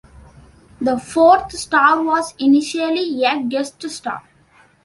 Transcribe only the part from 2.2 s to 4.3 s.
initially a guest star.